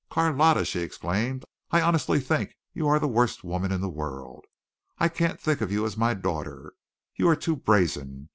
"Carlotta," 0.09 0.65
she 0.65 0.79
exclaimed, 0.79 1.45
"I 1.69 1.81
honestly 1.81 2.19
think 2.19 2.55
you 2.73 2.87
are 2.87 2.97
the 2.97 3.07
worst 3.07 3.43
woman 3.43 3.71
in 3.71 3.81
the 3.81 3.87
world. 3.87 4.45
I 4.97 5.07
can't 5.07 5.39
think 5.39 5.61
of 5.61 5.71
you 5.71 5.85
as 5.85 5.95
my 5.95 6.15
daughter 6.15 6.73
you 7.15 7.29
are 7.29 7.35
too 7.35 7.55
brazen. 7.55 8.29